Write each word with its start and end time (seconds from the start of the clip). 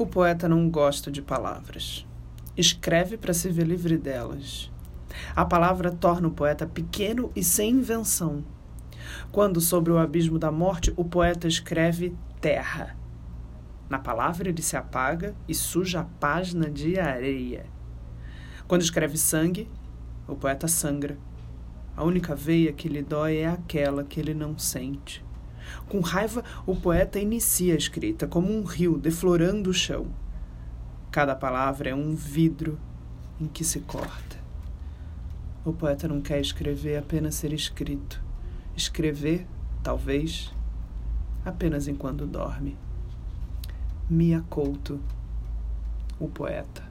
O 0.00 0.06
poeta 0.06 0.48
não 0.48 0.70
gosta 0.70 1.10
de 1.10 1.20
palavras. 1.20 2.06
Escreve 2.56 3.16
para 3.16 3.34
se 3.34 3.50
ver 3.50 3.66
livre 3.66 3.98
delas. 3.98 4.70
A 5.34 5.44
palavra 5.44 5.90
torna 5.90 6.28
o 6.28 6.30
poeta 6.30 6.68
pequeno 6.68 7.32
e 7.34 7.42
sem 7.42 7.70
invenção. 7.70 8.44
Quando, 9.32 9.60
sobre 9.60 9.90
o 9.90 9.98
abismo 9.98 10.38
da 10.38 10.52
morte, 10.52 10.92
o 10.96 11.04
poeta 11.04 11.48
escreve 11.48 12.16
terra. 12.40 12.96
Na 13.90 13.98
palavra, 13.98 14.48
ele 14.48 14.62
se 14.62 14.76
apaga 14.76 15.34
e 15.48 15.54
suja 15.54 15.98
a 16.02 16.04
página 16.04 16.70
de 16.70 16.96
areia. 17.00 17.66
Quando 18.68 18.82
escreve 18.82 19.18
sangue, 19.18 19.68
o 20.28 20.36
poeta 20.36 20.68
sangra. 20.68 21.18
A 21.96 22.04
única 22.04 22.36
veia 22.36 22.72
que 22.72 22.88
lhe 22.88 23.02
dói 23.02 23.38
é 23.38 23.48
aquela 23.48 24.04
que 24.04 24.20
ele 24.20 24.32
não 24.32 24.56
sente. 24.56 25.26
Com 25.88 26.00
raiva, 26.00 26.44
o 26.66 26.74
poeta 26.74 27.18
inicia 27.18 27.74
a 27.74 27.76
escrita, 27.76 28.26
como 28.26 28.52
um 28.52 28.64
rio 28.64 28.98
deflorando 28.98 29.70
o 29.70 29.74
chão. 29.74 30.06
Cada 31.10 31.34
palavra 31.34 31.90
é 31.90 31.94
um 31.94 32.14
vidro 32.14 32.78
em 33.40 33.46
que 33.46 33.64
se 33.64 33.80
corta. 33.80 34.36
O 35.64 35.72
poeta 35.72 36.08
não 36.08 36.20
quer 36.20 36.40
escrever 36.40 36.96
apenas 36.96 37.34
ser 37.34 37.52
escrito. 37.52 38.22
Escrever, 38.76 39.46
talvez, 39.82 40.54
apenas 41.44 41.88
enquanto 41.88 42.26
dorme. 42.26 42.76
Mia 44.08 44.42
Couto, 44.48 45.00
o 46.18 46.28
poeta. 46.28 46.87